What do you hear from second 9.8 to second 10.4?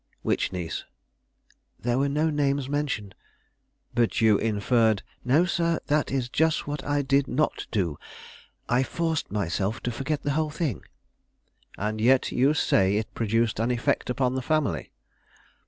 to forget the